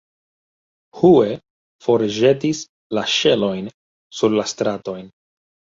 [1.01, 1.27] Hue
[1.89, 2.63] forĵetis
[2.99, 3.73] la ŝelojn
[4.21, 5.09] sur la stratojn.